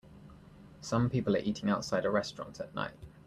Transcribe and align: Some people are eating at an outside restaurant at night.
Some 0.81 1.11
people 1.11 1.35
are 1.35 1.41
eating 1.41 1.65
at 1.69 1.73
an 1.73 1.77
outside 1.77 2.05
restaurant 2.05 2.59
at 2.59 2.73
night. 2.73 2.95